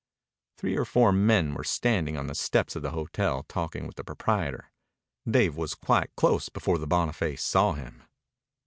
Three 0.57 0.75
or 0.75 0.83
four 0.83 1.11
men 1.11 1.53
were 1.53 1.63
standing 1.63 2.17
on 2.17 2.25
the 2.25 2.33
steps 2.33 2.75
of 2.75 2.81
the 2.81 2.89
hotel 2.89 3.45
talking 3.47 3.85
with 3.85 3.97
the 3.97 4.03
proprietor. 4.03 4.71
Dave 5.29 5.55
was 5.55 5.75
quite 5.75 6.09
close 6.15 6.49
before 6.49 6.79
the 6.79 6.87
Boniface 6.87 7.43
saw 7.43 7.73
him. 7.73 8.01